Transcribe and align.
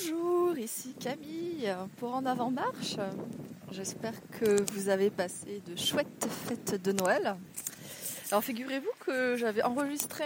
Bonjour, 0.00 0.56
ici 0.58 0.94
Camille 1.00 1.74
pour 1.96 2.14
En 2.14 2.24
Avant 2.26 2.50
Marche. 2.50 2.96
J'espère 3.72 4.14
que 4.30 4.62
vous 4.72 4.88
avez 4.90 5.10
passé 5.10 5.60
de 5.66 5.76
chouettes 5.76 6.28
fêtes 6.46 6.80
de 6.82 6.92
Noël. 6.92 7.36
Alors 8.30 8.44
figurez-vous 8.44 8.90
que 9.04 9.36
j'avais 9.36 9.62
enregistré 9.62 10.24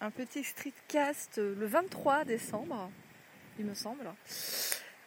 un, 0.00 0.10
petit 0.10 0.44
streetcast 0.44 1.38
le 1.38 1.66
23 1.66 2.24
décembre, 2.24 2.90
il 3.58 3.66
me 3.66 3.74
semble. 3.74 4.06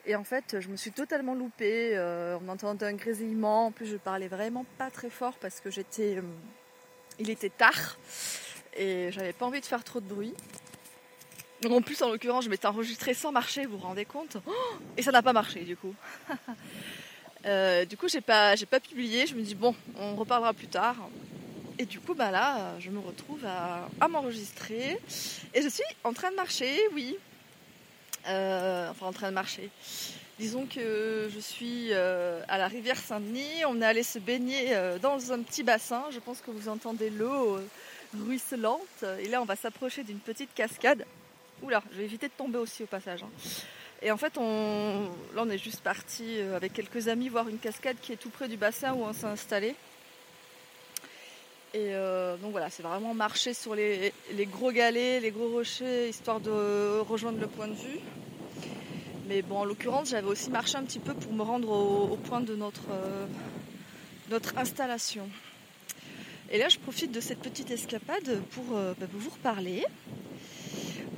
Et 0.06 0.16
en 0.16 0.24
fait, 0.24 0.60
je 0.60 0.68
me 0.68 0.76
suis 0.76 0.92
totalement 0.92 1.34
loupée. 1.34 1.98
Euh, 1.98 2.38
on 2.46 2.50
entendait 2.50 2.86
un 2.86 2.94
grésillement. 2.94 3.68
En 3.68 3.72
plus, 3.72 3.88
je 3.88 3.98
parlais 3.98 4.28
vraiment 4.28 4.66
pas 4.78 4.92
très 4.92 5.10
fort 5.10 5.38
parce 5.40 5.62
que 5.62 5.72
j'étais. 5.72 6.18
Euh, 6.18 6.22
il 7.18 7.30
était 7.30 7.50
tard 7.50 7.98
et 8.78 9.12
j'avais 9.12 9.34
pas 9.34 9.46
envie 9.46 9.62
de 9.62 9.66
faire 9.66 9.84
trop 9.84 10.00
de 10.00 10.08
bruit. 10.08 10.34
En 11.68 11.82
plus, 11.82 12.02
en 12.02 12.10
l'occurrence, 12.10 12.46
je 12.46 12.50
m'étais 12.50 12.68
enregistrée 12.68 13.14
sans 13.14 13.32
marcher, 13.32 13.66
vous 13.66 13.78
rendez 13.78 14.06
compte 14.06 14.38
oh 14.48 14.52
Et 14.96 15.02
ça 15.02 15.12
n'a 15.12 15.22
pas 15.22 15.34
marché, 15.34 15.62
du 15.62 15.76
coup. 15.76 15.94
Euh, 17.46 17.86
du 17.86 17.96
coup, 17.96 18.10
j'ai 18.10 18.20
pas, 18.20 18.58
j'ai 18.58 18.66
pas 18.66 18.82
publié. 18.82 19.26
Je 19.26 19.34
me 19.34 19.42
dis 19.42 19.56
bon, 19.56 19.74
on 19.98 20.14
reparlera 20.18 20.54
plus 20.54 20.68
tard. 20.68 20.98
Et 21.78 21.86
du 21.86 21.98
coup, 22.02 22.14
bah 22.14 22.32
là, 22.32 22.78
je 22.80 22.90
me 22.90 23.00
retrouve 23.00 23.46
à, 23.46 24.08
m'enregistrer. 24.10 25.00
Et 25.54 25.62
je 25.62 25.70
suis 25.70 25.86
en 26.04 26.12
train 26.12 26.32
de 26.32 26.36
marcher, 26.36 26.78
oui. 26.94 27.16
Euh, 28.28 28.90
enfin, 28.90 29.06
en 29.06 29.14
train 29.14 29.30
de 29.30 29.36
marcher. 29.36 29.70
Disons 30.38 30.66
que 30.66 31.30
je 31.34 31.40
suis 31.40 31.94
euh, 31.94 32.42
à 32.50 32.58
la 32.58 32.68
rivière 32.68 32.98
Saint-Denis. 32.98 33.64
On 33.70 33.82
est 33.82 33.86
allé 33.86 34.04
se 34.04 34.20
baigner 34.20 34.76
dans 35.02 35.32
un 35.32 35.42
petit 35.42 35.64
bassin. 35.64 36.04
Je 36.12 36.20
pense 36.20 36.42
que 36.42 36.52
vous 36.52 36.68
entendez 36.68 37.10
l'eau 37.10 37.58
ruisselante. 38.26 39.06
Et 39.22 39.30
là, 39.30 39.42
on 39.42 39.46
va 39.46 39.56
s'approcher 39.56 40.04
d'une 40.04 40.20
petite 40.20 40.54
cascade. 40.54 41.06
Oula, 41.62 41.84
je 41.92 41.98
vais 41.98 42.06
éviter 42.06 42.28
de 42.28 42.34
tomber 42.34 42.58
aussi 42.58 42.84
au 42.84 42.88
passage. 42.88 43.24
Hein. 43.24 43.30
Et 44.02 44.12
en 44.12 44.18
fait, 44.18 44.36
là, 44.38 44.42
on 44.42 45.50
est 45.50 45.58
juste 45.58 45.82
parti 45.82 46.24
euh, 46.40 46.56
avec 46.56 46.72
quelques 46.72 47.10
amis 47.10 47.28
voir 47.28 47.50
une 47.50 47.60
cascade 47.60 47.98
qui 48.02 48.14
est 48.14 48.18
tout 48.18 48.30
près 48.30 48.48
du 48.48 48.56
bassin 48.56 48.94
où 48.94 49.04
on 49.04 49.12
s'est 49.12 49.26
installé. 49.26 49.76
Et 51.74 51.94
euh, 51.94 52.38
donc 52.38 52.52
voilà, 52.52 52.70
c'est 52.70 52.82
vraiment 52.82 53.14
marcher 53.14 53.54
sur 53.54 53.76
les, 53.76 54.14
gros 54.52 54.72
galets, 54.72 55.22
les 55.22 55.32
gros 55.32 55.50
rochers, 55.50 56.10
histoire 56.10 56.40
de 56.40 57.00
rejoindre 57.02 57.40
le 57.40 57.48
point 57.48 57.68
de 57.68 57.74
vue. 57.74 58.00
Mais 59.28 59.42
bon, 59.42 59.58
en 59.58 59.66
l'occurrence, 59.66 60.10
j'avais 60.10 60.28
aussi 60.28 60.50
marché 60.50 60.78
un 60.78 60.84
petit 60.84 61.00
peu 61.00 61.14
pour 61.14 61.34
me 61.34 61.44
rendre 61.44 61.70
au, 61.70 62.16
point 62.16 62.40
de 62.40 62.56
notre, 62.56 62.90
euh, 62.90 63.26
notre 64.30 64.58
installation. 64.58 65.30
Et 66.52 66.58
là, 66.58 66.70
je 66.70 66.80
profite 66.80 67.12
de 67.12 67.20
cette 67.20 67.40
petite 67.40 67.70
escapade 67.70 68.42
pour 68.52 68.64
bah, 68.72 69.06
vous 69.12 69.30
reparler. 69.30 69.86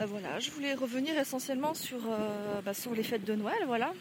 Bah 0.02 0.08
voilà, 0.08 0.40
je 0.40 0.50
voulais 0.50 0.74
revenir 0.74 1.16
essentiellement 1.20 1.76
sur, 1.76 2.00
euh, 2.10 2.60
bah, 2.66 2.72
les 2.96 3.04
fêtes 3.04 3.24
de 3.24 3.36
Noël, 3.36 3.60
voilà. 3.68 3.94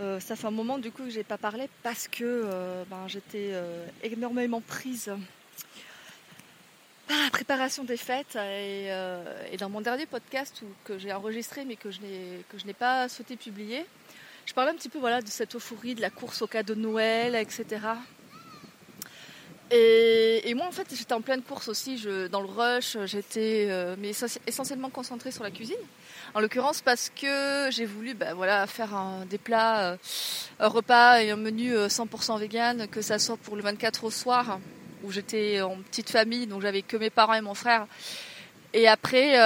Euh, 0.00 0.18
ça 0.18 0.34
fait 0.34 0.48
un 0.48 0.50
moment 0.50 0.78
du 0.78 0.90
coup 0.90 1.04
que 1.04 1.10
j'ai 1.10 1.22
pas 1.22 1.38
parlé 1.38 1.68
parce 1.84 2.08
que 2.08 2.24
euh, 2.24 2.82
ben, 2.90 3.06
j'étais 3.06 3.52
énormément 4.02 4.60
prise 4.60 5.12
par 7.06 7.18
la 7.22 7.30
préparation 7.30 7.84
des 7.84 7.96
fêtes 7.96 8.34
et, 8.34 8.88
dans 9.60 9.70
mon 9.70 9.80
dernier 9.80 10.06
podcast 10.06 10.64
que 10.82 10.98
j'ai 10.98 11.12
enregistré 11.12 11.64
mais 11.64 11.76
que 11.76 11.92
je 11.92 12.00
n'ai 12.66 12.74
pas 12.74 13.08
souhaité 13.08 13.36
publier, 13.36 13.86
je 14.44 14.54
parlais 14.54 14.72
un 14.72 14.74
petit 14.74 14.88
peu 14.88 14.98
voilà 14.98 15.22
de 15.22 15.28
cette 15.28 15.54
euphorie 15.54 15.94
de 15.94 16.00
la 16.00 16.10
course 16.10 16.42
au 16.42 16.48
cadeau 16.48 16.74
de 16.74 16.80
Noël, 16.80 17.36
etc. 17.36 17.78
Et, 19.74 20.52
moi, 20.54 20.66
en 20.66 20.70
fait, 20.70 20.86
j'étais 20.94 21.14
en 21.14 21.22
pleine 21.22 21.40
course 21.40 21.68
aussi. 21.68 22.04
Dans 22.30 22.42
le 22.42 22.46
rush, 22.46 22.98
j'étais 23.06 23.68
euh, 23.70 23.96
essentiellement 24.46 24.90
concentrée 24.90 25.30
sur 25.30 25.42
la 25.42 25.50
cuisine. 25.50 25.74
En 26.34 26.40
l'occurrence, 26.40 26.82
parce 26.82 27.10
que 27.10 27.70
j'ai 27.70 27.86
voulu 27.86 28.12
bah, 28.12 28.34
voilà, 28.34 28.66
faire 28.66 28.94
des 29.30 29.38
plats, 29.38 29.92
euh, 29.92 29.96
un 30.60 30.68
repas 30.68 31.22
et 31.22 31.30
un 31.30 31.36
menu 31.36 31.74
100% 31.74 32.34
euh, 32.34 32.38
vegan, 32.38 32.86
que 32.88 33.00
ça 33.00 33.18
soit 33.18 33.38
pour 33.38 33.56
le 33.56 33.62
24 33.62 34.04
au 34.04 34.10
soir, 34.10 34.58
où 35.04 35.10
j'étais 35.10 35.62
en 35.62 35.76
petite 35.76 36.10
famille, 36.10 36.46
donc 36.46 36.60
j'avais 36.60 36.82
que 36.82 36.98
mes 36.98 37.10
parents 37.10 37.34
et 37.34 37.40
mon 37.40 37.54
frère. 37.54 37.86
Et 38.74 38.88
après, 38.88 39.36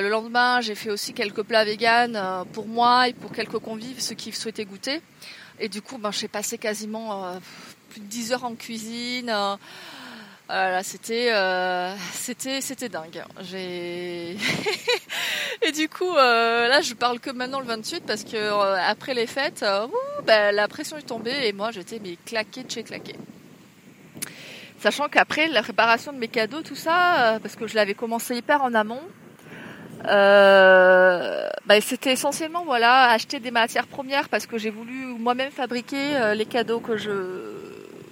le 0.00 0.08
lendemain, 0.08 0.60
j'ai 0.60 0.74
fait 0.74 0.90
aussi 0.90 1.12
quelques 1.12 1.42
plats 1.42 1.64
vegan 1.64 2.44
pour 2.52 2.66
moi 2.66 3.08
et 3.08 3.12
pour 3.12 3.30
quelques 3.30 3.58
convives, 3.58 4.00
ceux 4.00 4.16
qui 4.16 4.32
souhaitaient 4.32 4.64
goûter. 4.64 5.00
Et 5.60 5.68
du 5.68 5.82
coup, 5.82 5.98
ben, 5.98 6.10
j'ai 6.10 6.26
passé 6.26 6.58
quasiment 6.58 7.38
plus 7.96 8.02
de 8.02 8.10
10 8.10 8.32
heures 8.32 8.44
en 8.44 8.54
cuisine. 8.54 9.30
Euh, 9.30 9.56
voilà, 10.48 10.82
c'était 10.82 11.32
euh, 11.32 11.94
c'était 12.12 12.60
c'était 12.60 12.90
dingue. 12.90 13.24
Et 15.62 15.72
du 15.72 15.88
coup 15.88 16.14
euh, 16.14 16.68
là 16.68 16.82
je 16.82 16.92
parle 16.92 17.20
que 17.20 17.30
maintenant 17.30 17.58
le 17.60 17.66
28 17.66 18.04
parce 18.06 18.22
que 18.22 18.36
après 18.78 19.14
les 19.14 19.26
fêtes, 19.26 19.64
ben, 20.26 20.54
la 20.54 20.68
pression 20.68 20.98
est 20.98 21.06
tombée 21.06 21.46
et 21.46 21.52
moi 21.54 21.70
j'étais 21.70 21.98
mais 22.02 22.18
claqué 22.26 22.64
de 22.64 22.70
chez 22.70 22.84
claqué. 22.84 23.16
Sachant 24.78 25.08
qu'après 25.08 25.48
la 25.48 25.62
préparation 25.62 26.12
de 26.12 26.18
mes 26.18 26.28
cadeaux, 26.28 26.60
tout 26.60 26.76
ça, 26.76 27.38
parce 27.42 27.56
que 27.56 27.66
je 27.66 27.74
l'avais 27.74 27.94
commencé 27.94 28.36
hyper 28.36 28.62
en 28.62 28.74
amont, 28.74 29.00
ben, 30.04 31.80
c'était 31.80 32.12
essentiellement 32.12 32.64
voilà 32.66 33.10
acheter 33.10 33.40
des 33.40 33.50
matières 33.50 33.86
premières 33.86 34.28
parce 34.28 34.46
que 34.46 34.58
j'ai 34.58 34.70
voulu 34.70 35.06
moi-même 35.18 35.50
fabriquer 35.50 36.34
les 36.34 36.46
cadeaux 36.46 36.80
que 36.80 36.98
je 36.98 37.55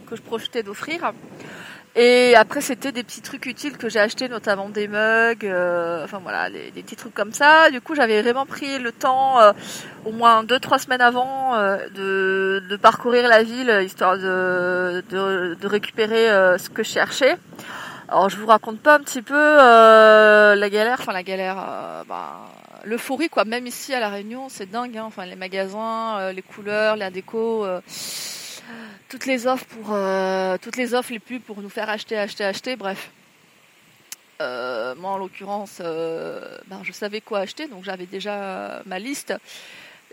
que 0.05 0.17
je 0.17 0.23
projetais 0.23 0.63
d'offrir. 0.63 1.13
Et 1.97 2.35
après, 2.35 2.61
c'était 2.61 2.91
des 2.91 3.05
petits 3.05 3.21
trucs 3.21 3.47
utiles 3.47 3.77
que 3.77 3.89
j'ai 3.89 4.01
achetés, 4.01 4.29
notamment 4.29 4.69
des 4.69 4.89
mugs, 4.89 5.45
euh, 5.45 6.03
enfin 6.03 6.19
voilà, 6.21 6.51
des, 6.51 6.83
petits 6.83 6.97
trucs 6.97 7.15
comme 7.15 7.33
ça. 7.33 7.71
Du 7.71 7.81
coup, 7.81 7.95
j'avais 7.95 8.21
vraiment 8.21 8.47
pris 8.47 8.81
le 8.81 8.91
temps, 8.91 9.41
euh, 9.41 9.53
au 10.05 10.11
moins 10.11 10.43
deux, 10.43 10.59
trois 10.59 10.81
semaines 10.81 11.01
avant, 11.01 11.55
euh, 11.55 11.89
de, 11.91 12.65
de, 12.69 12.77
parcourir 12.77 13.29
la 13.29 13.45
ville, 13.45 13.81
histoire 13.85 14.19
de, 14.19 15.05
de, 15.09 15.55
de 15.55 15.67
récupérer 15.69 16.27
ce 16.59 16.69
que 16.69 16.83
je 16.83 16.91
cherchais. 16.91 17.37
Alors, 18.09 18.29
je 18.29 18.37
vous 18.39 18.47
raconte 18.47 18.81
pas 18.81 18.97
un 18.97 19.01
petit 19.01 19.23
peu 19.23 19.57
la 19.57 20.69
galère, 20.69 20.97
enfin 20.99 21.13
la 21.13 21.23
galère, 21.23 21.55
bah, 22.09 22.41
l'euphorie 22.85 23.29
quoi. 23.29 23.45
Même 23.45 23.69
ici 23.69 23.95
à 23.95 24.01
la 24.01 24.09
Réunion, 24.09 24.49
c'est 24.49 24.69
dingue. 24.69 24.99
Hein. 24.99 25.05
Enfin, 25.07 25.27
les 25.27 25.37
magasins, 25.37 26.33
les 26.33 26.43
couleurs, 26.43 26.97
la 26.97 27.11
déco 27.11 27.65
toutes 29.09 29.27
les 29.27 29.47
offres 29.47 29.67
pour 29.67 29.93
euh, 29.93 30.57
toutes 30.61 30.77
les 30.77 30.95
offres 30.95 31.13
les 31.13 31.19
plus 31.19 31.41
pour 31.41 31.61
nous 31.61 31.69
faire 31.69 31.89
acheter, 31.89 32.17
acheter, 32.19 32.45
acheter, 32.45 32.77
bref. 32.77 33.11
Euh, 34.41 34.95
moi 34.97 35.13
en 35.13 35.19
l'occurrence, 35.19 35.79
euh, 35.81 36.59
ben, 36.67 36.81
je 36.83 36.93
savais 36.93 37.21
quoi 37.21 37.41
acheter, 37.41 37.69
donc 37.69 37.85
j'avais 37.85 38.07
déjà 38.07 38.83
ma 38.87 38.99
liste. 38.99 39.35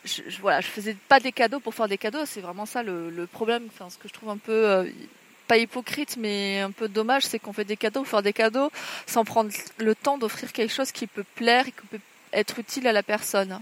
Je, 0.04 0.22
je, 0.28 0.42
voilà, 0.42 0.62
je 0.62 0.68
faisais 0.68 0.96
pas 1.08 1.20
des 1.20 1.32
cadeaux 1.32 1.60
pour 1.60 1.74
faire 1.74 1.88
des 1.88 1.98
cadeaux, 1.98 2.26
c'est 2.26 2.42
vraiment 2.42 2.66
ça 2.66 2.84
le, 2.84 3.28
problème. 3.32 3.64
Enfin, 3.68 3.90
ce 3.90 3.98
que 3.98 4.08
je 4.08 4.14
trouve 4.14 4.30
un 4.30 4.38
peu 4.38 4.92
pas 5.48 5.58
hypocrite, 5.58 6.18
mais 6.18 6.60
un 6.60 6.72
peu 6.72 6.88
dommage, 6.88 7.24
c'est 7.24 7.40
qu'on 7.40 7.54
fait 7.54 7.66
des 7.66 7.78
cadeaux, 7.78 8.02
pour 8.02 8.10
faire 8.10 8.22
des 8.22 8.34
cadeaux, 8.34 8.72
sans 9.06 9.26
prendre 9.26 9.52
le 9.78 9.96
temps 9.96 10.18
d'offrir 10.18 10.54
quelque 10.54 10.74
chose 10.74 10.92
qui 10.92 11.08
peut 11.08 11.26
plaire 11.36 11.68
et 11.68 11.72
qui 11.72 11.88
peut 11.90 12.00
être 12.34 12.60
utile 12.60 12.88
à 12.88 12.94
la 12.94 13.04
personne. 13.04 13.60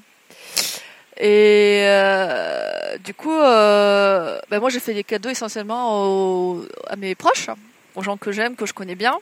Et 1.18 1.81
euh, 1.84 2.97
du 3.03 3.14
coup, 3.14 3.31
euh, 3.31 4.40
ben 4.50 4.59
moi 4.59 4.70
j'ai 4.70 4.80
fait 4.80 4.94
des 4.94 5.03
cadeaux 5.03 5.30
essentiellement 5.30 6.62
à 6.88 6.96
mes 6.96 7.16
proches, 7.16 7.50
aux 7.96 8.03
gens 8.03 8.18
que 8.18 8.31
j'aime, 8.31 8.56
que 8.56 8.66
je 8.66 8.74
connais 8.74 8.96
bien. 8.96 9.18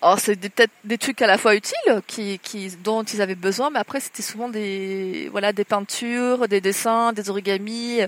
Alors 0.00 0.18
c'est 0.18 0.34
peut-être 0.34 0.72
des 0.82 0.98
trucs 0.98 1.22
à 1.22 1.26
la 1.28 1.38
fois 1.38 1.54
utiles, 1.54 2.02
qui, 2.06 2.40
qui, 2.40 2.70
dont 2.82 3.04
ils 3.04 3.22
avaient 3.22 3.36
besoin, 3.36 3.70
mais 3.70 3.78
après 3.78 4.00
c'était 4.00 4.22
souvent 4.22 4.48
des, 4.48 5.28
voilà, 5.30 5.52
des 5.52 5.64
peintures, 5.64 6.48
des 6.48 6.60
dessins, 6.60 7.12
des 7.12 7.30
origamis. 7.30 8.00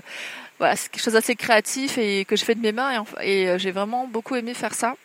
Voilà, 0.57 0.75
c'est 0.75 0.89
quelque 0.89 1.03
chose 1.03 1.13
d'assez 1.13 1.35
créatif 1.35 1.97
et 1.97 2.25
que 2.25 2.35
je 2.35 2.45
fais 2.45 2.55
de 2.55 2.61
mes 2.61 2.71
mains 2.71 3.03
et, 3.21 3.43
et 3.43 3.49
euh, 3.49 3.57
j'ai 3.57 3.71
vraiment 3.71 4.07
beaucoup 4.07 4.35
aimé 4.35 4.53
faire 4.53 4.73
ça. 4.73 4.95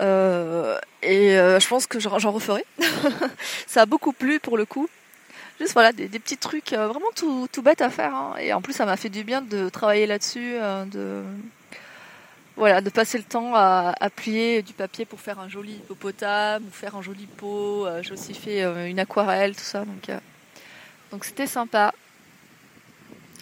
Euh, 0.00 0.78
et 1.02 1.38
euh, 1.38 1.60
je 1.60 1.68
pense 1.68 1.86
que 1.86 1.98
j'en 2.00 2.30
referai. 2.30 2.64
ça 3.66 3.82
a 3.82 3.86
beaucoup 3.86 4.12
plu 4.12 4.40
pour 4.40 4.56
le 4.56 4.64
coup. 4.64 4.88
Juste 5.58 5.72
voilà, 5.72 5.92
des, 5.92 6.08
petits 6.08 6.36
trucs 6.36 6.72
euh, 6.72 6.86
vraiment 6.86 7.10
tout, 7.16 7.48
tout 7.50 7.62
bêtes 7.62 7.80
à 7.80 7.90
faire. 7.90 8.14
Hein. 8.14 8.34
Et 8.40 8.52
en 8.52 8.62
plus, 8.62 8.72
ça 8.72 8.86
m'a 8.86 8.96
fait 8.96 9.08
du 9.08 9.24
bien 9.24 9.42
de 9.42 9.68
travailler 9.68 10.06
là-dessus, 10.06 10.54
euh, 10.54 10.84
de 10.84 11.22
voilà, 12.56 12.80
de 12.80 12.90
passer 12.90 13.18
le 13.18 13.24
temps 13.24 13.54
à, 13.54 13.94
plier 14.14 14.62
du 14.62 14.72
papier 14.72 15.04
pour 15.04 15.20
faire 15.20 15.38
un 15.38 15.48
joli 15.48 15.74
hippopotame 15.74 16.64
ou 16.64 16.70
faire 16.70 16.94
un 16.96 17.02
joli 17.02 17.26
pot. 17.26 17.86
Euh, 17.86 18.02
j'ai 18.02 18.12
aussi 18.12 18.34
fait 18.34 18.62
une 18.88 19.00
aquarelle, 19.00 19.56
tout 19.56 19.62
ça. 19.62 19.84
Donc, 19.84 20.10
donc 21.10 21.24
c'était 21.24 21.46
sympa. 21.46 21.92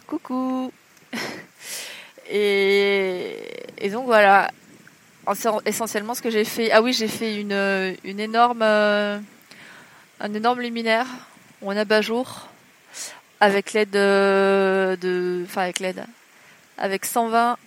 Coucou. 0.06 0.72
et, 2.30 3.36
et 3.78 3.90
donc 3.90 4.06
voilà. 4.06 4.50
Essentiellement, 5.66 6.14
ce 6.14 6.22
que 6.22 6.30
j'ai 6.30 6.44
fait. 6.44 6.70
Ah 6.70 6.80
oui, 6.80 6.92
j'ai 6.92 7.08
fait 7.08 7.40
une, 7.40 7.96
une 8.04 8.20
énorme, 8.20 8.62
un 8.62 9.20
énorme 10.20 10.60
luminaire 10.60 11.08
ou 11.62 11.70
un 11.70 11.76
abat-jour 11.76 12.48
avec 13.40 13.72
l'aide 13.72 13.90
de, 13.90 15.44
enfin 15.44 15.62
avec 15.62 15.80
l'aide, 15.80 16.04
avec 16.78 17.04
120 17.04 17.58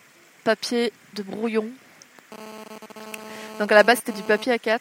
papiers 0.44 0.91
de 1.13 1.24
brouillon. 1.24 1.68
Donc 3.59 3.71
à 3.71 3.75
la 3.75 3.83
base 3.83 3.97
c'était 3.97 4.12
du 4.12 4.24
papier 4.24 4.56
A4 4.56 4.80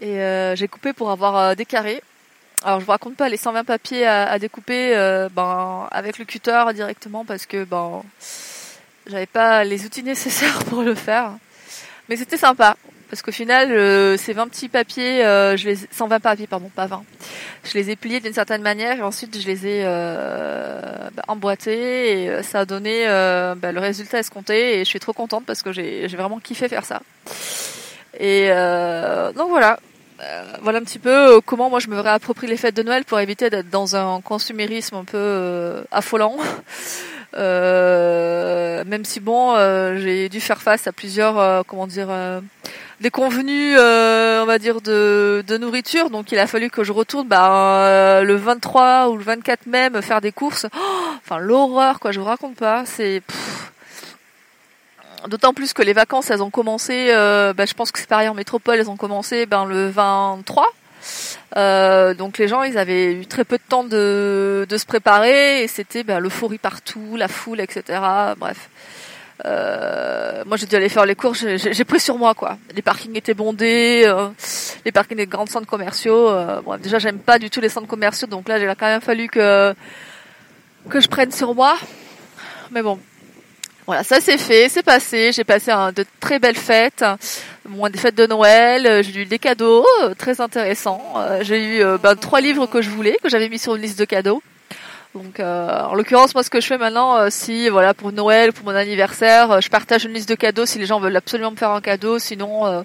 et 0.00 0.20
euh, 0.20 0.56
j'ai 0.56 0.66
coupé 0.68 0.92
pour 0.92 1.10
avoir 1.10 1.36
euh, 1.36 1.54
des 1.54 1.66
carrés 1.66 2.02
alors 2.64 2.80
je 2.80 2.84
vous 2.84 2.92
raconte 2.92 3.16
pas 3.16 3.28
les 3.28 3.36
120 3.36 3.64
papiers 3.64 4.06
à, 4.06 4.38
découper 4.38 4.96
euh, 4.96 5.28
ben 5.28 5.88
avec 5.90 6.18
le 6.18 6.24
cutter 6.24 6.64
directement 6.74 7.24
parce 7.24 7.44
que 7.44 7.64
ben 7.64 8.02
j'avais 9.06 9.26
pas 9.26 9.64
les 9.64 9.84
outils 9.84 10.04
nécessaires 10.04 10.58
pour 10.70 10.82
le 10.82 10.94
faire. 10.94 11.32
Mais 12.08 12.16
c'était 12.16 12.36
sympa 12.36 12.76
parce 13.12 13.20
qu'au 13.20 13.30
final 13.30 13.72
euh, 13.72 14.16
ces 14.16 14.32
20 14.32 14.48
petits 14.48 14.70
papiers, 14.70 15.22
euh, 15.22 15.54
je 15.54 15.68
les 15.68 15.76
120 15.76 16.18
papiers 16.18 16.46
pardon, 16.46 16.70
pas 16.74 16.86
20. 16.86 17.04
Je 17.62 17.74
les 17.74 17.90
ai 17.90 17.96
pliés 17.96 18.20
d'une 18.20 18.32
certaine 18.32 18.62
manière 18.62 18.96
et 18.98 19.02
ensuite 19.02 19.38
je 19.38 19.46
les 19.46 19.66
ai 19.66 19.84
ben, 19.84 21.22
emboîtés 21.28 22.24
et 22.24 22.42
ça 22.42 22.60
a 22.60 22.64
donné 22.64 23.04
ben, 23.04 23.72
le 23.72 23.80
résultat 23.80 24.18
escompté 24.18 24.76
et 24.76 24.78
je 24.80 24.88
suis 24.88 25.00
trop 25.00 25.12
contente 25.12 25.44
parce 25.44 25.62
que 25.62 25.72
j'ai 25.72 26.06
vraiment 26.08 26.38
kiffé 26.38 26.70
faire 26.70 26.86
ça. 26.86 27.02
Et 28.18 28.48
donc 29.36 29.50
voilà, 29.50 29.78
euh, 30.22 30.44
voilà 30.62 30.78
un 30.78 30.82
petit 30.82 31.00
peu 31.00 31.36
euh, 31.36 31.40
comment 31.44 31.68
moi 31.68 31.80
je 31.80 31.88
me 31.88 31.98
réapproprie 31.98 32.46
les 32.46 32.56
fêtes 32.56 32.76
de 32.76 32.82
Noël 32.82 33.04
pour 33.04 33.18
éviter 33.18 33.50
d'être 33.50 33.70
dans 33.70 33.96
un 33.96 34.20
consumérisme 34.20 34.96
un 34.96 35.04
peu 35.04 35.82
euh, 37.34 38.84
même 38.84 39.04
si 39.04 39.20
bon, 39.20 39.56
j'ai 39.96 40.28
dû 40.28 40.40
faire 40.40 40.60
face 40.60 40.86
à 40.86 40.92
plusieurs, 40.92 41.64
comment 41.66 41.86
dire, 41.86 42.08
des 43.00 43.10
convenus, 43.10 43.76
on 43.78 44.46
va 44.46 44.58
dire 44.58 44.80
de, 44.80 45.44
de, 45.46 45.56
nourriture. 45.56 46.10
Donc 46.10 46.32
il 46.32 46.38
a 46.38 46.46
fallu 46.46 46.70
que 46.70 46.84
je 46.84 46.92
retourne 46.92 47.28
bah, 47.28 48.22
le 48.22 48.36
23 48.36 49.08
ou 49.08 49.16
le 49.16 49.24
24 49.24 49.66
même 49.66 50.00
faire 50.02 50.20
des 50.20 50.32
courses. 50.32 50.66
enfin 51.24 51.38
l'horreur 51.38 52.00
quoi, 52.00 52.12
je 52.12 52.20
vous 52.20 52.26
raconte 52.26 52.56
pas. 52.56 52.84
C'est 52.86 53.22
D'autant 55.28 55.54
plus 55.54 55.72
que 55.72 55.82
les 55.82 55.92
vacances, 55.92 56.30
elles 56.30 56.42
ont 56.42 56.50
commencé, 56.50 57.10
euh, 57.10 57.52
bah, 57.52 57.64
je 57.64 57.74
pense 57.74 57.92
que 57.92 58.00
c'est 58.00 58.08
pareil 58.08 58.28
en 58.28 58.34
métropole, 58.34 58.78
elles 58.78 58.90
ont 58.90 58.96
commencé 58.96 59.46
ben, 59.46 59.64
le 59.64 59.88
23. 59.88 60.66
Euh, 61.56 62.14
donc 62.14 62.38
les 62.38 62.48
gens, 62.48 62.62
ils 62.62 62.78
avaient 62.78 63.12
eu 63.12 63.26
très 63.26 63.44
peu 63.44 63.56
de 63.56 63.62
temps 63.68 63.84
de, 63.84 64.66
se 64.70 64.86
préparer 64.86 65.62
et 65.62 65.68
c'était 65.68 66.02
ben, 66.04 66.18
l'euphorie 66.18 66.58
partout, 66.58 67.16
la 67.16 67.28
foule, 67.28 67.60
etc. 67.60 68.00
Bref. 68.38 68.68
Euh, 69.44 70.44
moi, 70.46 70.56
j'ai 70.56 70.66
dû 70.66 70.76
aller 70.76 70.88
faire 70.88 71.04
les 71.04 71.16
courses. 71.16 71.44
J'ai 71.56 71.84
pris 71.84 71.98
sur 71.98 72.16
moi, 72.16 72.34
quoi. 72.34 72.58
Les 72.76 72.82
parkings 72.82 73.16
étaient 73.16 73.34
bondés, 73.34 74.04
euh, 74.06 74.28
les 74.84 74.92
parkings 74.92 75.16
des 75.16 75.26
grands 75.26 75.46
centres 75.46 75.66
commerciaux. 75.66 76.30
Déjà, 76.80 76.98
j'aime 76.98 77.18
pas 77.18 77.38
du 77.38 77.50
tout 77.50 77.60
les 77.60 77.68
centres 77.68 77.88
commerciaux, 77.88 78.28
donc 78.28 78.48
là, 78.48 78.58
il 78.58 78.68
a 78.68 78.74
quand 78.74 78.86
même 78.86 79.00
fallu 79.00 79.28
que 79.28 79.74
que 80.88 81.00
je 81.00 81.08
prenne 81.08 81.32
sur 81.32 81.54
moi. 81.54 81.76
Mais 82.70 82.82
bon, 82.82 82.98
voilà, 83.86 84.04
ça 84.04 84.20
c'est 84.20 84.38
fait, 84.38 84.68
c'est 84.68 84.82
passé. 84.82 85.32
J'ai 85.32 85.44
passé 85.44 85.72
de 85.94 86.04
très 86.20 86.38
belles 86.38 86.56
fêtes, 86.56 87.04
des 87.90 87.98
fêtes 87.98 88.16
de 88.16 88.26
Noël. 88.26 88.86
Euh, 88.86 89.02
j'ai 89.02 89.22
eu 89.22 89.24
des 89.24 89.38
cadeaux 89.38 89.86
euh, 90.02 90.14
très 90.14 90.40
intéressants. 90.40 91.02
Euh, 91.16 91.40
j'ai 91.42 91.62
eu 91.62 91.84
ben, 92.02 92.14
trois 92.16 92.40
livres 92.40 92.66
que 92.66 92.82
je 92.82 92.90
voulais, 92.90 93.16
que 93.22 93.28
j'avais 93.28 93.48
mis 93.48 93.58
sur 93.58 93.74
une 93.74 93.82
liste 93.82 93.98
de 93.98 94.04
cadeaux. 94.04 94.42
Donc, 95.14 95.40
en 95.40 95.94
l'occurrence, 95.94 96.34
moi, 96.34 96.42
ce 96.42 96.48
que 96.48 96.58
je 96.58 96.66
fais 96.66 96.78
maintenant, 96.78 97.28
si 97.28 97.68
voilà 97.68 97.92
pour 97.92 98.12
Noël, 98.12 98.54
pour 98.54 98.64
mon 98.64 98.74
anniversaire, 98.74 99.60
je 99.60 99.68
partage 99.68 100.06
une 100.06 100.14
liste 100.14 100.30
de 100.30 100.34
cadeaux 100.34 100.64
si 100.64 100.78
les 100.78 100.86
gens 100.86 101.00
veulent 101.00 101.16
absolument 101.16 101.50
me 101.50 101.56
faire 101.56 101.68
un 101.68 101.82
cadeau. 101.82 102.18
Sinon, 102.18 102.82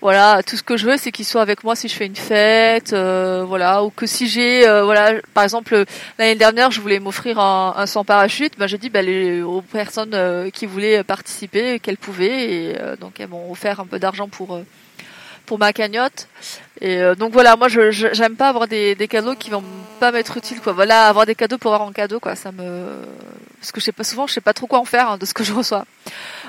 voilà, 0.00 0.42
tout 0.42 0.56
ce 0.56 0.62
que 0.62 0.76
je 0.78 0.86
veux, 0.86 0.96
c'est 0.96 1.12
qu'ils 1.12 1.26
soient 1.26 1.42
avec 1.42 1.62
moi 1.62 1.76
si 1.76 1.88
je 1.88 1.94
fais 1.94 2.06
une 2.06 2.16
fête, 2.16 2.94
euh, 2.94 3.44
voilà, 3.46 3.84
ou 3.84 3.90
que 3.90 4.06
si 4.06 4.28
j'ai, 4.28 4.66
euh, 4.66 4.82
voilà, 4.84 5.20
par 5.34 5.44
exemple 5.44 5.84
l'année 6.18 6.36
dernière, 6.36 6.70
je 6.70 6.80
voulais 6.80 7.00
m'offrir 7.00 7.38
un, 7.38 7.86
sans 7.86 8.04
parachute, 8.04 8.54
ben 8.58 8.66
j'ai 8.66 8.78
dit 8.78 8.88
ben, 8.88 9.42
aux 9.42 9.60
personnes 9.60 10.14
euh, 10.14 10.48
qui 10.48 10.64
voulaient 10.64 11.04
participer 11.04 11.78
qu'elles 11.80 11.98
pouvaient, 11.98 12.50
et 12.50 12.78
donc 12.98 13.20
elles 13.20 13.28
m'ont 13.28 13.50
offert 13.50 13.80
un 13.80 13.86
peu 13.86 13.98
d'argent 13.98 14.28
pour 14.28 14.58
pour 15.44 15.58
ma 15.58 15.72
cagnotte. 15.72 16.28
Et 16.80 17.14
donc 17.18 17.32
voilà, 17.32 17.56
moi 17.56 17.68
je 17.68 17.90
j'aime 17.90 18.36
pas 18.36 18.48
avoir 18.48 18.66
des, 18.66 18.94
des 18.94 19.06
cadeaux 19.06 19.34
qui 19.34 19.50
vont 19.50 19.62
pas 19.98 20.12
m'être 20.12 20.36
utiles 20.36 20.60
quoi. 20.60 20.72
Voilà, 20.72 21.08
avoir 21.08 21.26
des 21.26 21.34
cadeaux 21.34 21.58
pour 21.58 21.74
avoir 21.74 21.88
un 21.88 21.92
cadeau 21.92 22.20
quoi, 22.20 22.34
ça 22.34 22.52
me 22.52 22.86
parce 23.60 23.72
que 23.72 23.80
je 23.80 23.84
sais 23.84 23.92
pas 23.92 24.04
souvent, 24.04 24.26
je 24.26 24.32
sais 24.32 24.40
pas 24.40 24.54
trop 24.54 24.66
quoi 24.66 24.78
en 24.78 24.86
faire 24.86 25.10
hein, 25.10 25.18
de 25.18 25.26
ce 25.26 25.34
que 25.34 25.44
je 25.44 25.52
reçois. 25.52 25.84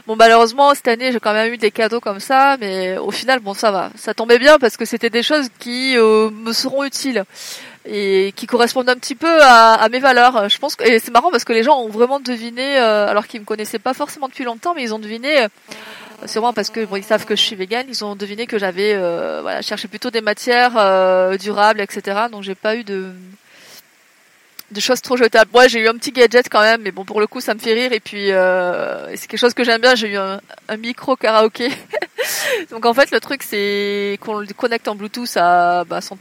Bon, 0.07 0.15
malheureusement, 0.15 0.73
cette 0.73 0.87
année, 0.87 1.11
j'ai 1.11 1.19
quand 1.19 1.33
même 1.33 1.53
eu 1.53 1.57
des 1.57 1.69
cadeaux 1.69 1.99
comme 1.99 2.21
ça, 2.21 2.55
mais 2.59 2.97
au 2.97 3.11
final, 3.11 3.41
bon, 3.41 3.53
ça 3.53 3.69
va. 3.69 3.91
Ça 3.95 4.13
tombait 4.13 4.39
bien 4.39 4.57
parce 4.57 4.77
que 4.77 4.85
c'était 4.85 5.09
des 5.09 5.21
choses 5.21 5.49
qui 5.59 5.97
euh, 5.97 6.29
me 6.29 6.53
seront 6.53 6.85
utiles 6.85 7.25
et 7.85 8.31
qui 8.35 8.47
correspondent 8.47 8.89
un 8.89 8.95
petit 8.95 9.15
peu 9.15 9.41
à, 9.41 9.87
mes 9.89 9.99
valeurs. 9.99 10.47
Je 10.47 10.57
pense 10.57 10.75
que, 10.75 10.85
et 10.85 10.99
c'est 10.99 11.11
marrant 11.11 11.31
parce 11.31 11.43
que 11.43 11.51
les 11.51 11.63
gens 11.63 11.79
ont 11.79 11.89
vraiment 11.89 12.21
deviné, 12.21 12.77
euh, 12.77 13.07
alors 13.07 13.27
qu'ils 13.27 13.41
me 13.41 13.45
connaissaient 13.45 13.79
pas 13.79 13.93
forcément 13.93 14.29
depuis 14.29 14.45
longtemps, 14.45 14.73
mais 14.73 14.83
ils 14.83 14.93
ont 14.93 14.99
deviné. 14.99 15.47
Euh, 16.21 16.27
sûrement 16.27 16.53
parce 16.53 16.69
que 16.69 16.85
bon, 16.85 16.95
ils 16.95 17.03
savent 17.03 17.25
que 17.25 17.35
je 17.35 17.41
suis 17.41 17.55
végane, 17.55 17.85
ils 17.89 18.03
ont 18.03 18.15
deviné 18.15 18.47
que 18.47 18.57
j'avais 18.57 18.97
voilà 19.41 19.61
cherché 19.61 19.87
plutôt 19.87 20.11
des 20.11 20.21
matières 20.21 20.73
durables, 21.37 21.81
etc. 21.81 22.21
Donc 22.31 22.43
j'ai 22.43 22.55
pas 22.55 22.75
eu 22.75 22.83
de 22.83 23.11
de 24.71 24.79
choses 24.79 25.01
trop 25.01 25.17
jetables. 25.17 25.49
Moi, 25.53 25.67
j'ai 25.67 25.79
eu 25.79 25.87
un 25.87 25.93
petit 25.93 26.11
gadget 26.11 26.47
quand 26.49 26.61
même, 26.61 26.81
mais 26.81 26.91
bon, 26.91 27.05
pour 27.05 27.19
le 27.19 27.27
coup, 27.27 27.41
ça 27.41 27.53
me 27.53 27.59
fait 27.59 27.73
rire. 27.73 27.91
Et 27.91 27.99
puis, 27.99 28.31
euh, 28.31 29.15
c'est 29.15 29.27
quelque 29.27 29.39
chose 29.39 29.53
que 29.53 29.63
j'aime 29.63 29.81
bien. 29.81 29.95
J'ai 29.95 30.09
eu 30.09 30.17
un, 30.17 30.39
micro 30.77 31.15
karaoké. 31.15 31.69
Donc, 32.71 32.85
en 32.85 32.93
fait, 32.93 33.11
le 33.11 33.19
truc, 33.19 33.43
c'est 33.43 34.17
qu'on 34.21 34.35
le 34.35 34.47
connecte 34.47 34.87
en 34.87 34.95
Bluetooth 34.95 35.35
à, 35.35 35.83
bah, 35.83 35.99
son, 36.01 36.15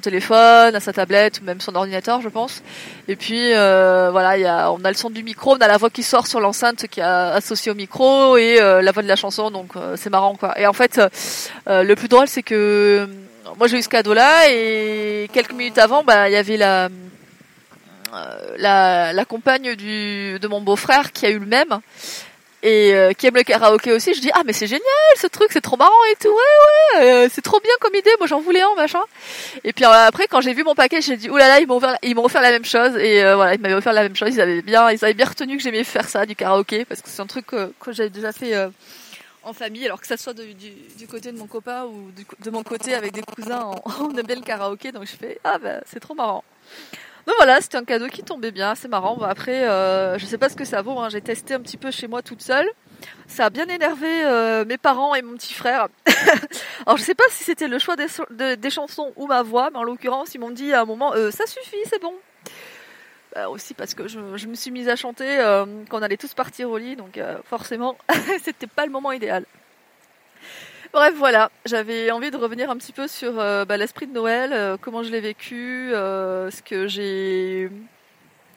téléphone, 0.00 0.74
à 0.74 0.80
sa 0.80 0.92
tablette, 0.92 1.40
ou 1.40 1.44
même 1.44 1.60
son 1.60 1.74
ordinateur, 1.74 2.20
je 2.20 2.28
pense. 2.28 2.62
Et 3.08 3.16
puis, 3.16 3.52
euh, 3.52 4.08
voilà, 4.10 4.36
y 4.38 4.46
a, 4.46 4.72
on 4.72 4.84
a 4.84 4.90
le 4.90 4.96
son 4.96 5.10
du 5.10 5.22
micro, 5.22 5.54
on 5.54 5.58
a 5.58 5.68
la 5.68 5.76
voix 5.76 5.90
qui 5.90 6.02
sort 6.02 6.26
sur 6.26 6.40
l'enceinte 6.40 6.86
qui 6.88 7.00
est 7.00 7.04
associée 7.04 7.70
au 7.70 7.74
micro 7.74 8.36
et 8.36 8.60
euh, 8.60 8.82
la 8.82 8.92
voix 8.92 9.02
de 9.02 9.08
la 9.08 9.16
chanson. 9.16 9.50
Donc, 9.50 9.76
euh, 9.76 9.96
c'est 9.96 10.10
marrant, 10.10 10.34
quoi. 10.34 10.58
Et 10.58 10.66
en 10.66 10.72
fait, 10.72 11.00
le 11.66 11.94
plus 11.94 12.08
drôle, 12.08 12.28
c'est 12.28 12.42
que 12.42 13.08
moi, 13.58 13.68
j'ai 13.68 13.78
eu 13.78 13.82
ce 13.82 13.88
cadeau-là 13.88 14.50
et 14.50 15.28
quelques 15.32 15.52
minutes 15.52 15.78
avant, 15.78 16.02
bah, 16.02 16.28
il 16.28 16.32
y 16.32 16.36
avait 16.36 16.56
la 16.56 16.86
euh, 16.86 16.88
la, 18.58 19.12
la, 19.12 19.24
compagne 19.24 19.74
du, 19.74 20.38
de 20.38 20.48
mon 20.48 20.60
beau-frère 20.60 21.12
qui 21.12 21.26
a 21.26 21.30
eu 21.30 21.38
le 21.38 21.46
même 21.46 21.80
et 22.62 22.94
euh, 22.94 23.12
qui 23.12 23.26
aime 23.26 23.34
le 23.34 23.42
karaoké 23.42 23.92
aussi, 23.92 24.14
je 24.14 24.20
dis 24.22 24.30
ah 24.32 24.40
mais 24.46 24.54
c'est 24.54 24.66
génial 24.66 24.82
ce 25.16 25.26
truc, 25.26 25.50
c'est 25.52 25.60
trop 25.60 25.76
marrant 25.76 25.92
et 26.10 26.16
tout, 26.16 26.28
ouais 26.28 26.34
ouais, 26.34 27.06
euh, 27.06 27.28
c'est 27.30 27.42
trop 27.42 27.60
bien 27.60 27.74
comme 27.78 27.94
idée, 27.94 28.10
moi 28.18 28.26
j'en 28.26 28.40
voulais 28.40 28.62
un 28.62 28.74
machin. 28.74 29.02
Et 29.64 29.74
puis 29.74 29.84
après 29.84 30.26
quand 30.28 30.40
j'ai 30.40 30.54
vu 30.54 30.64
mon 30.64 30.74
paquet, 30.74 31.02
j'ai 31.02 31.18
dit 31.18 31.28
oulala 31.28 31.48
là 31.48 31.54
là, 31.56 31.60
ils 31.60 31.66
m'ont 31.66 31.76
offert, 31.76 31.98
ils 32.02 32.14
m'ont 32.14 32.24
offert 32.24 32.40
la 32.40 32.52
même 32.52 32.64
chose 32.64 32.96
et 32.96 33.22
voilà 33.34 33.54
ils 33.54 33.60
m'avaient 33.60 33.74
offert 33.74 33.92
la 33.92 34.02
même 34.02 34.16
chose, 34.16 34.30
ils 34.32 34.40
avaient 34.40 34.62
bien 34.62 34.90
ils 34.90 35.04
avaient 35.04 35.14
bien 35.14 35.26
retenu 35.26 35.58
que 35.58 35.62
j'aimais 35.62 35.84
faire 35.84 36.08
ça 36.08 36.24
du 36.24 36.34
karaoké 36.34 36.86
parce 36.86 37.02
que 37.02 37.10
c'est 37.10 37.20
un 37.20 37.26
truc 37.26 37.46
que, 37.46 37.70
que 37.78 37.92
j'avais 37.92 38.08
déjà 38.08 38.32
fait 38.32 38.54
en 39.42 39.52
famille, 39.52 39.84
alors 39.84 40.00
que 40.00 40.06
ça 40.06 40.16
soit 40.16 40.32
du, 40.32 40.54
du, 40.54 41.06
côté 41.06 41.30
de 41.30 41.38
mon 41.38 41.46
copain 41.46 41.84
ou 41.84 42.10
de 42.42 42.50
mon 42.50 42.62
côté 42.62 42.94
avec 42.94 43.12
des 43.12 43.20
cousins, 43.20 43.72
on, 43.84 44.04
on 44.04 44.16
aime 44.16 44.26
bien 44.26 44.36
le 44.36 44.42
karaoké, 44.42 44.90
donc 44.90 45.04
je 45.04 45.16
fais 45.16 45.38
ah 45.44 45.58
bah 45.58 45.80
c'est 45.84 46.00
trop 46.00 46.14
marrant. 46.14 46.44
Donc 47.26 47.36
voilà, 47.38 47.60
c'était 47.60 47.78
un 47.78 47.84
cadeau 47.84 48.08
qui 48.08 48.22
tombait 48.22 48.50
bien, 48.50 48.74
c'est 48.74 48.88
marrant. 48.88 49.20
après, 49.22 49.68
euh, 49.68 50.18
je 50.18 50.26
sais 50.26 50.38
pas 50.38 50.48
ce 50.48 50.56
que 50.56 50.64
ça 50.64 50.82
vaut. 50.82 50.98
Hein. 50.98 51.08
J'ai 51.08 51.20
testé 51.22 51.54
un 51.54 51.60
petit 51.60 51.76
peu 51.76 51.90
chez 51.90 52.06
moi 52.06 52.22
toute 52.22 52.42
seule. 52.42 52.68
Ça 53.26 53.46
a 53.46 53.50
bien 53.50 53.66
énervé 53.68 54.24
euh, 54.24 54.64
mes 54.64 54.78
parents 54.78 55.14
et 55.14 55.22
mon 55.22 55.34
petit 55.34 55.54
frère. 55.54 55.88
Alors 56.86 56.96
je 56.98 57.02
sais 57.02 57.14
pas 57.14 57.24
si 57.30 57.44
c'était 57.44 57.68
le 57.68 57.78
choix 57.78 57.96
des, 57.96 58.56
des, 58.56 58.70
chansons 58.70 59.12
ou 59.16 59.26
ma 59.26 59.42
voix, 59.42 59.70
mais 59.70 59.78
en 59.78 59.82
l'occurrence 59.82 60.34
ils 60.34 60.38
m'ont 60.38 60.50
dit 60.50 60.72
à 60.72 60.82
un 60.82 60.84
moment 60.84 61.14
euh, 61.14 61.30
ça 61.30 61.46
suffit, 61.46 61.76
c'est 61.86 62.00
bon. 62.00 62.14
Bah, 63.34 63.48
aussi 63.48 63.74
parce 63.74 63.94
que 63.94 64.06
je, 64.06 64.36
je, 64.36 64.46
me 64.46 64.54
suis 64.54 64.70
mise 64.70 64.88
à 64.88 64.96
chanter 64.96 65.40
euh, 65.40 65.64
quand 65.88 65.98
on 65.98 66.02
allait 66.02 66.16
tous 66.16 66.34
partir 66.34 66.70
au 66.70 66.78
lit, 66.78 66.96
donc 66.96 67.20
forcément 67.44 67.96
c'était 68.42 68.66
pas 68.66 68.86
le 68.86 68.92
moment 68.92 69.12
idéal. 69.12 69.44
Bref, 70.94 71.12
voilà, 71.16 71.50
j'avais 71.66 72.12
envie 72.12 72.30
de 72.30 72.36
revenir 72.36 72.70
un 72.70 72.76
petit 72.76 72.92
peu 72.92 73.08
sur 73.08 73.40
euh, 73.40 73.64
bah, 73.64 73.76
l'esprit 73.76 74.06
de 74.06 74.12
Noël, 74.12 74.52
euh, 74.52 74.76
comment 74.80 75.02
je 75.02 75.10
l'ai 75.10 75.20
vécu, 75.20 75.92
euh, 75.92 76.52
ce 76.52 76.62
que 76.62 76.86
j'ai, 76.86 77.68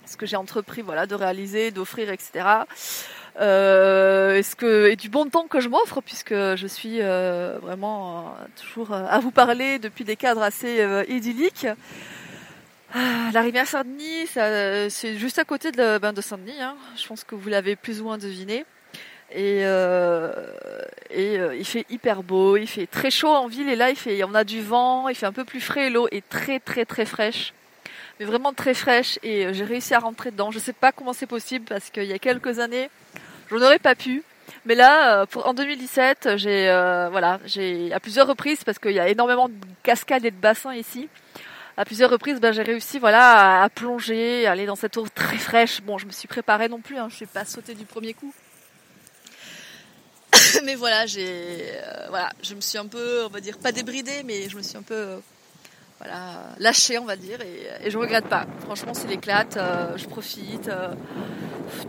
ce 0.05 0.17
que 0.17 0.27
j'ai 0.27 0.35
entrepris, 0.35 0.83
voilà, 0.83 1.07
de 1.07 1.15
réaliser, 1.15 1.71
d'offrir, 1.71 2.11
etc. 2.11 2.45
et 3.41 4.95
du 4.95 5.09
bon 5.09 5.25
temps 5.31 5.47
que 5.47 5.59
je 5.59 5.67
m'offre 5.67 5.99
puisque 6.01 6.35
je 6.35 6.67
suis 6.67 6.99
vraiment 6.99 8.35
toujours 8.61 8.93
à 8.93 9.17
vous 9.17 9.31
parler 9.31 9.79
depuis 9.79 10.03
des 10.03 10.15
cadres 10.15 10.43
assez 10.43 10.85
idylliques. 11.09 11.65
Ah, 12.93 13.31
la 13.33 13.41
rivière 13.41 13.65
Saint-Denis, 13.65 14.27
c'est 14.91 15.17
juste 15.17 15.39
à 15.39 15.43
côté 15.43 15.71
de, 15.71 15.97
ben, 15.97 16.13
de 16.13 16.21
Saint-Denis. 16.21 16.61
Hein. 16.61 16.75
Je 16.97 17.07
pense 17.07 17.23
que 17.23 17.33
vous 17.33 17.49
l'avez 17.49 17.75
plus 17.75 17.99
ou 17.99 18.03
moins 18.03 18.19
deviné. 18.19 18.63
Et, 19.31 19.61
euh, 19.65 20.31
et 21.09 21.37
euh, 21.37 21.55
il 21.55 21.65
fait 21.65 21.85
hyper 21.89 22.23
beau, 22.23 22.55
il 22.55 22.67
fait 22.67 22.87
très 22.87 23.11
chaud 23.11 23.27
en 23.27 23.47
ville 23.47 23.67
et 23.67 23.75
là 23.75 23.89
il 23.89 23.97
fait, 23.97 24.23
on 24.23 24.33
a 24.33 24.45
du 24.45 24.61
vent, 24.61 25.09
il 25.09 25.15
fait 25.15 25.25
un 25.25 25.33
peu 25.33 25.43
plus 25.43 25.59
frais, 25.59 25.89
l'eau 25.89 26.07
est 26.11 26.27
très 26.29 26.61
très 26.61 26.85
très 26.85 27.05
fraîche, 27.05 27.53
mais 28.19 28.25
vraiment 28.25 28.53
très 28.53 28.73
fraîche 28.73 29.19
et 29.23 29.45
euh, 29.45 29.53
j'ai 29.53 29.65
réussi 29.65 29.93
à 29.93 29.99
rentrer 29.99 30.31
dedans. 30.31 30.51
Je 30.51 30.59
sais 30.59 30.71
pas 30.71 30.93
comment 30.93 31.11
c'est 31.11 31.27
possible 31.27 31.65
parce 31.67 31.89
qu'il 31.89 32.05
y 32.05 32.13
a 32.13 32.19
quelques 32.19 32.59
années, 32.59 32.89
je 33.49 33.55
n'aurais 33.55 33.79
pas 33.79 33.95
pu. 33.95 34.23
Mais 34.65 34.75
là, 34.75 35.25
en 35.43 35.53
2017, 35.53 36.37
j'ai 36.37 36.67
voilà, 37.11 37.39
j'ai 37.45 37.91
à 37.93 37.99
plusieurs 37.99 38.27
reprises 38.27 38.63
parce 38.63 38.79
qu'il 38.79 38.91
y 38.91 38.99
a 38.99 39.09
énormément 39.09 39.49
de 39.49 39.55
cascades 39.83 40.23
et 40.23 40.31
de 40.31 40.35
bassins 40.37 40.73
ici. 40.73 41.09
À 41.79 41.85
plusieurs 41.85 42.09
reprises, 42.09 42.39
ben, 42.39 42.51
j'ai 42.51 42.63
réussi 42.63 42.97
voilà 42.97 43.61
à, 43.61 43.69
plonger, 43.69 44.47
à 44.47 44.53
aller 44.53 44.65
dans 44.65 44.75
cette 44.75 44.97
eau 44.97 45.05
très 45.13 45.37
fraîche. 45.37 45.81
Bon, 45.81 45.97
je 45.97 46.07
me 46.07 46.11
suis 46.11 46.27
préparée 46.27 46.69
non 46.69 46.79
plus, 46.79 46.97
hein, 46.97 47.07
je 47.09 47.15
suis 47.15 47.25
pas 47.27 47.45
sauté 47.45 47.75
du 47.75 47.85
premier 47.85 48.13
coup. 48.13 48.33
mais 50.65 50.75
voilà, 50.75 51.05
j'ai, 51.05 51.25
euh, 51.25 52.07
voilà, 52.09 52.29
je 52.41 52.53
me 52.53 52.61
suis 52.61 52.77
un 52.77 52.87
peu, 52.87 53.25
on 53.25 53.29
va 53.29 53.39
dire, 53.39 53.57
pas 53.57 53.71
débridée, 53.71 54.23
mais 54.23 54.49
je 54.49 54.57
me 54.57 54.61
suis 54.61 54.77
un 54.77 54.81
peu 54.81 55.19
voilà, 55.99 56.49
lâché, 56.59 56.99
on 56.99 57.05
va 57.05 57.15
dire, 57.15 57.39
et, 57.41 57.87
et 57.87 57.89
je 57.89 57.97
regrette 57.97 58.27
pas. 58.27 58.45
Franchement, 58.59 58.93
c'est 58.93 59.07
l'éclate, 59.07 59.57
euh, 59.57 59.97
je 59.97 60.05
profite. 60.07 60.67
Euh, 60.67 60.93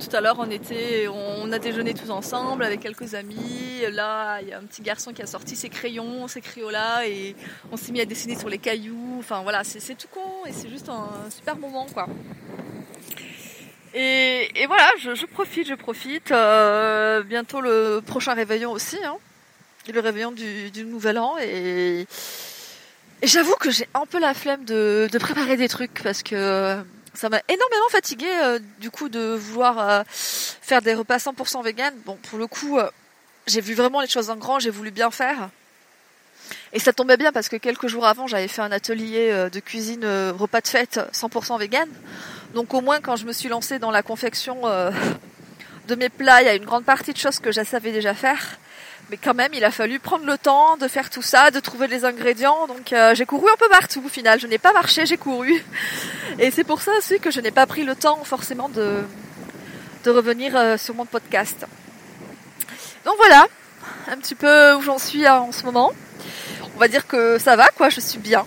tout 0.00 0.16
à 0.16 0.20
l'heure, 0.20 0.36
on 0.38 0.50
était, 0.50 1.06
on 1.08 1.52
a 1.52 1.58
déjeuné 1.58 1.94
tous 1.94 2.10
ensemble 2.10 2.64
avec 2.64 2.80
quelques 2.80 3.14
amis. 3.14 3.82
Là, 3.92 4.40
il 4.40 4.48
y 4.48 4.52
a 4.52 4.58
un 4.58 4.64
petit 4.64 4.82
garçon 4.82 5.12
qui 5.12 5.22
a 5.22 5.26
sorti 5.26 5.54
ses 5.54 5.68
crayons, 5.68 6.26
ses 6.26 6.40
crayons-là, 6.40 7.06
et 7.06 7.36
on 7.70 7.76
s'est 7.76 7.92
mis 7.92 8.00
à 8.00 8.04
dessiner 8.04 8.36
sur 8.36 8.48
les 8.48 8.58
cailloux. 8.58 9.16
Enfin 9.18 9.42
voilà, 9.42 9.62
c'est 9.62 9.94
tout 9.94 10.08
con, 10.12 10.46
et 10.46 10.52
c'est 10.52 10.68
juste 10.68 10.88
un 10.88 11.30
super 11.30 11.56
moment, 11.56 11.86
quoi. 11.92 12.08
Et, 14.00 14.66
voilà, 14.68 14.88
je, 15.00 15.26
profite, 15.26 15.66
je 15.66 15.74
profite. 15.74 16.30
Euh, 16.30 17.24
bientôt 17.24 17.60
le 17.60 18.00
prochain 18.00 18.32
réveillon 18.32 18.70
aussi, 18.70 18.96
hein, 19.04 19.16
le 19.92 20.00
réveillon 20.00 20.30
du, 20.30 20.84
nouvel 20.84 21.18
an, 21.18 21.36
et 21.38 22.06
j'avoue 23.24 23.56
que 23.56 23.72
j'ai 23.72 23.88
un 23.94 24.06
peu 24.06 24.20
la 24.20 24.34
flemme 24.34 24.64
de, 24.64 25.08
préparer 25.18 25.56
des 25.56 25.68
trucs 25.68 26.00
parce 26.02 26.22
que 26.22 26.76
ça 27.14 27.28
m'a 27.28 27.40
énormément 27.48 27.88
fatigué 27.90 28.28
euh, 28.44 28.60
du 28.78 28.92
coup 28.92 29.08
de 29.08 29.34
vouloir 29.34 29.78
euh, 29.78 30.02
faire 30.06 30.80
des 30.80 30.94
repas 30.94 31.16
100% 31.16 31.64
vegan. 31.64 31.92
Bon, 32.06 32.16
pour 32.30 32.38
le 32.38 32.46
coup, 32.46 32.78
euh, 32.78 32.88
j'ai 33.48 33.60
vu 33.60 33.74
vraiment 33.74 34.00
les 34.00 34.06
choses 34.06 34.30
en 34.30 34.36
grand, 34.36 34.60
j'ai 34.60 34.70
voulu 34.70 34.92
bien 34.92 35.10
faire. 35.10 35.50
Et 36.72 36.78
ça 36.78 36.92
tombait 36.92 37.16
bien 37.16 37.32
parce 37.32 37.48
que 37.48 37.56
quelques 37.56 37.86
jours 37.86 38.06
avant, 38.06 38.26
j'avais 38.26 38.48
fait 38.48 38.62
un 38.62 38.72
atelier 38.72 39.48
de 39.50 39.60
cuisine 39.60 40.04
repas 40.38 40.60
de 40.60 40.68
fête 40.68 41.00
100% 41.12 41.58
vegan. 41.58 41.88
Donc 42.54 42.74
au 42.74 42.80
moins 42.80 43.00
quand 43.00 43.16
je 43.16 43.24
me 43.24 43.32
suis 43.32 43.48
lancée 43.48 43.78
dans 43.78 43.90
la 43.90 44.02
confection 44.02 44.62
de 45.88 45.94
mes 45.94 46.10
plats, 46.10 46.42
il 46.42 46.46
y 46.46 46.48
a 46.48 46.54
une 46.54 46.66
grande 46.66 46.84
partie 46.84 47.12
de 47.12 47.18
choses 47.18 47.38
que 47.38 47.50
je 47.52 47.64
savais 47.64 47.92
déjà 47.92 48.12
faire. 48.14 48.58
Mais 49.10 49.16
quand 49.16 49.32
même, 49.32 49.52
il 49.54 49.64
a 49.64 49.70
fallu 49.70 49.98
prendre 49.98 50.26
le 50.26 50.36
temps 50.36 50.76
de 50.76 50.86
faire 50.86 51.08
tout 51.08 51.22
ça, 51.22 51.50
de 51.50 51.60
trouver 51.60 51.86
les 51.86 52.04
ingrédients. 52.04 52.66
Donc 52.66 52.92
euh, 52.92 53.14
j'ai 53.14 53.24
couru 53.24 53.46
un 53.50 53.56
peu 53.56 53.68
partout 53.70 54.02
au 54.04 54.08
final. 54.08 54.38
Je 54.38 54.46
n'ai 54.46 54.58
pas 54.58 54.72
marché, 54.74 55.06
j'ai 55.06 55.16
couru. 55.16 55.64
Et 56.38 56.50
c'est 56.50 56.64
pour 56.64 56.82
ça 56.82 56.92
aussi 56.98 57.18
que 57.18 57.30
je 57.30 57.40
n'ai 57.40 57.50
pas 57.50 57.66
pris 57.66 57.84
le 57.84 57.94
temps 57.94 58.22
forcément 58.24 58.68
de, 58.68 58.98
de 60.04 60.10
revenir 60.10 60.54
euh, 60.54 60.76
sur 60.76 60.94
mon 60.94 61.06
podcast. 61.06 61.66
Donc 63.06 63.14
voilà, 63.16 63.46
un 64.08 64.18
petit 64.18 64.34
peu 64.34 64.74
où 64.74 64.82
j'en 64.82 64.98
suis 64.98 65.26
en 65.26 65.52
ce 65.52 65.64
moment. 65.64 65.92
On 66.78 66.80
va 66.80 66.86
dire 66.86 67.08
que 67.08 67.38
ça 67.38 67.56
va, 67.56 67.70
quoi, 67.70 67.88
je 67.88 67.98
suis 67.98 68.20
bien. 68.20 68.44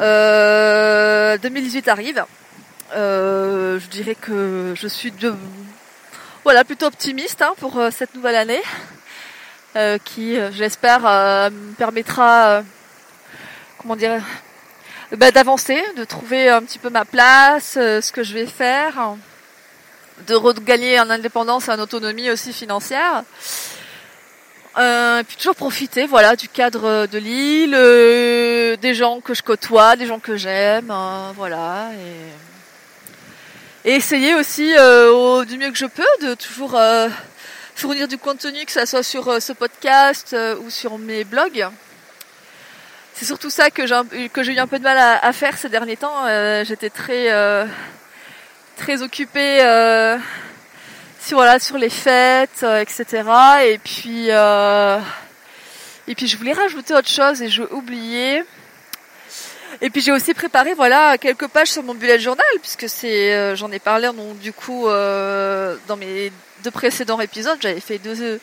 Euh, 0.00 1.38
2018 1.38 1.86
arrive. 1.86 2.24
Euh, 2.96 3.78
je 3.78 3.86
dirais 3.86 4.16
que 4.16 4.74
je 4.76 4.88
suis 4.88 5.14
voilà, 6.42 6.64
plutôt 6.64 6.86
optimiste 6.86 7.42
hein, 7.42 7.54
pour 7.60 7.80
cette 7.92 8.12
nouvelle 8.16 8.34
année. 8.34 8.60
Euh, 9.76 9.98
qui, 10.04 10.36
euh, 10.36 10.50
j'espère, 10.50 11.06
euh, 11.06 11.50
me 11.50 11.74
permettra, 11.74 12.64
comment 13.78 13.94
dire, 13.94 14.20
bah, 15.12 15.30
d'avancer, 15.30 15.80
de 15.96 16.02
trouver 16.02 16.48
un 16.48 16.62
petit 16.62 16.80
peu 16.80 16.90
ma 16.90 17.04
place, 17.04 17.74
ce 17.74 18.10
que 18.10 18.24
je 18.24 18.34
vais 18.34 18.46
faire, 18.46 19.14
de 20.26 20.34
regagner 20.34 20.98
en 20.98 21.08
indépendance 21.08 21.68
et 21.68 21.70
en 21.70 21.78
autonomie 21.78 22.30
aussi 22.30 22.52
financière. 22.52 23.22
Euh, 24.76 25.20
et 25.20 25.24
puis 25.24 25.36
toujours 25.36 25.54
profiter 25.54 26.06
voilà 26.06 26.34
du 26.34 26.48
cadre 26.48 27.06
de 27.06 27.18
l'île, 27.18 27.70
des 28.80 28.94
gens 28.94 29.20
que 29.20 29.34
je 29.34 29.42
côtoie, 29.42 29.94
des 29.96 30.06
gens 30.06 30.18
que 30.18 30.36
j'aime, 30.36 30.92
voilà 31.36 31.90
et, 33.84 33.90
et, 33.90 33.94
essayer 33.94 34.34
aussi 34.34 34.74
au, 34.78 35.44
du 35.44 35.58
mieux 35.58 35.70
que 35.70 35.78
je 35.78 35.86
peux 35.86 36.02
de 36.22 36.34
toujours 36.34 36.76
fournir 37.74 38.08
du 38.08 38.18
contenu, 38.18 38.64
que 38.64 38.72
ce 38.72 38.84
soit 38.86 39.02
sur 39.02 39.28
euh, 39.28 39.40
ce 39.40 39.52
podcast 39.52 40.32
euh, 40.32 40.56
ou 40.58 40.70
sur 40.70 40.98
mes 40.98 41.24
blogs. 41.24 41.66
C'est 43.14 43.24
surtout 43.24 43.50
ça 43.50 43.70
que 43.70 43.86
j'ai 43.86 44.28
que 44.28 44.42
j'ai 44.42 44.54
eu 44.54 44.58
un 44.58 44.66
peu 44.66 44.78
de 44.78 44.84
mal 44.84 44.98
à, 44.98 45.32
faire 45.32 45.56
ces 45.56 45.68
derniers 45.68 45.96
temps. 45.96 46.26
Euh, 46.26 46.64
j'étais 46.64 46.90
très 46.90 47.28
très 48.76 49.02
occupée 49.02 49.60
voilà 51.32 51.58
sur 51.58 51.78
les 51.78 51.88
fêtes, 51.88 52.64
etc. 52.80 53.22
Et 53.64 53.78
puis 53.78 54.28
et 56.06 56.14
puis 56.14 56.26
je 56.26 56.36
voulais 56.36 56.52
rajouter 56.52 56.94
autre 56.94 57.08
chose 57.08 57.40
et 57.40 57.48
j'ai 57.48 57.64
oublié. 57.70 58.44
Et 59.80 59.90
puis 59.90 60.02
j'ai 60.02 60.12
aussi 60.12 60.34
préparé 60.34 60.74
voilà 60.74 61.16
quelques 61.18 61.48
pages 61.48 61.70
sur 61.70 61.82
mon 61.82 61.94
bullet 61.94 62.18
journal 62.18 62.46
puisque 62.60 62.88
c'est 62.88 63.56
j'en 63.56 63.72
ai 63.72 63.78
parlé 63.78 64.08
donc 64.08 64.38
du 64.38 64.52
coup 64.52 64.84
dans 64.86 65.96
mes 65.96 66.30
deux 66.64 66.70
précédents 66.70 67.20
épisodes, 67.20 67.58
j'avais 67.60 67.80
fait 67.80 67.98
deux, 67.98 68.40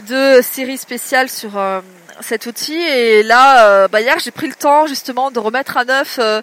deux 0.00 0.42
séries 0.42 0.78
spéciales 0.78 1.28
sur 1.28 1.58
euh, 1.58 1.80
cet 2.20 2.46
outil 2.46 2.80
et 2.80 3.22
là, 3.22 3.66
euh, 3.66 3.88
bah 3.88 4.00
hier, 4.00 4.18
j'ai 4.18 4.30
pris 4.30 4.48
le 4.48 4.54
temps 4.54 4.86
justement 4.86 5.30
de 5.30 5.38
remettre 5.38 5.76
à 5.76 5.84
neuf 5.84 6.18
euh, 6.18 6.40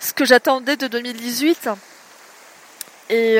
ce 0.00 0.12
que 0.12 0.24
j'attendais 0.24 0.76
de 0.76 0.88
2018. 0.88 1.70
Et 3.10 3.36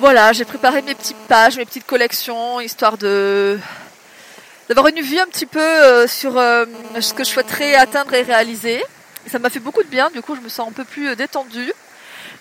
voilà, 0.00 0.32
j'ai 0.32 0.44
préparé 0.44 0.82
mes 0.82 0.94
petites 0.94 1.16
pages, 1.28 1.56
mes 1.56 1.64
petites 1.64 1.86
collections, 1.86 2.60
histoire 2.60 2.98
de 2.98 3.58
d'avoir 4.68 4.88
une 4.88 5.00
vue 5.00 5.18
un 5.18 5.26
petit 5.26 5.46
peu 5.46 6.06
sur 6.08 6.32
ce 6.32 7.14
que 7.14 7.22
je 7.22 7.28
souhaiterais 7.28 7.76
atteindre 7.76 8.14
et 8.14 8.22
réaliser. 8.22 8.82
ça 9.26 9.38
m'a 9.38 9.48
fait 9.48 9.60
beaucoup 9.60 9.82
de 9.82 9.88
bien, 9.88 10.10
du 10.10 10.22
coup 10.22 10.34
je 10.34 10.40
me 10.40 10.48
sens 10.48 10.68
un 10.68 10.72
peu 10.72 10.84
plus 10.84 11.14
détendue. 11.14 11.72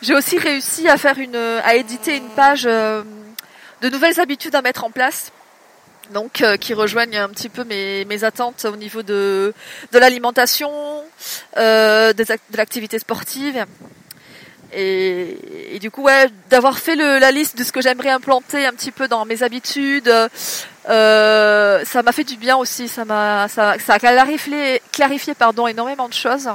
J'ai 0.01 0.13
aussi 0.13 0.37
réussi 0.37 0.87
à 0.87 0.97
faire 0.97 1.17
une, 1.17 1.35
à 1.35 1.75
éditer 1.75 2.17
une 2.17 2.29
page 2.29 2.65
euh, 2.65 3.03
de 3.81 3.89
nouvelles 3.89 4.19
habitudes 4.19 4.55
à 4.55 4.61
mettre 4.61 4.83
en 4.83 4.91
place. 4.91 5.31
Donc, 6.11 6.41
euh, 6.41 6.57
qui 6.57 6.75
rejoignent 6.75 7.17
un 7.17 7.29
petit 7.29 7.49
peu 7.49 7.63
mes, 7.63 8.05
mes 8.05 8.23
attentes 8.23 8.65
au 8.65 8.75
niveau 8.75 9.01
de, 9.01 9.53
de 9.91 9.97
l'alimentation, 9.97 10.71
euh, 11.57 12.13
de 12.13 12.25
l'activité 12.55 12.99
sportive. 12.99 13.65
Et, 14.77 15.79
du 15.79 15.89
coup, 15.89 16.03
ouais, 16.03 16.27
d'avoir 16.49 16.77
fait 16.77 16.95
la 16.95 17.31
liste 17.31 17.57
de 17.57 17.63
ce 17.63 17.71
que 17.71 17.81
j'aimerais 17.81 18.09
implanter 18.09 18.65
un 18.65 18.73
petit 18.73 18.91
peu 18.91 19.07
dans 19.07 19.23
mes 19.23 19.41
habitudes, 19.41 20.13
euh, 20.89 21.85
ça 21.85 22.03
m'a 22.03 22.11
fait 22.11 22.25
du 22.25 22.35
bien 22.35 22.57
aussi. 22.57 22.89
Ça 22.89 23.05
m'a, 23.05 23.47
ça, 23.47 23.75
a 23.87 23.99
clarifié, 23.99 24.81
clarifié 24.91 25.33
pardon, 25.33 25.67
énormément 25.67 26.09
de 26.09 26.13
choses. 26.13 26.49